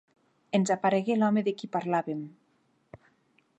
[0.59, 2.25] Ens aparegué l'home de qui parlàvem.